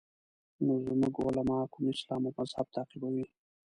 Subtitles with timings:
[0.65, 3.25] نو زموږ علما کوم اسلام او مذهب تعقیبوي.